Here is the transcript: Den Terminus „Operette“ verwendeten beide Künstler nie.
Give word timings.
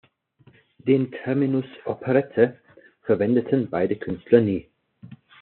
Den 0.79 1.11
Terminus 1.11 1.65
„Operette“ 1.85 2.57
verwendeten 3.03 3.69
beide 3.69 3.95
Künstler 3.97 4.41
nie. 4.41 4.67